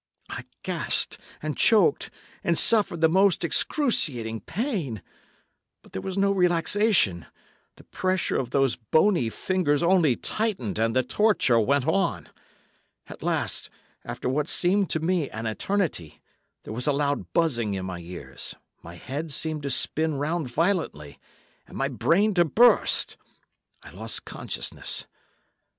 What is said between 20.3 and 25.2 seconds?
violently, and my brain to burst. I lost consciousness.